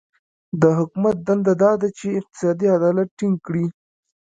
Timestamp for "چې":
1.97-2.05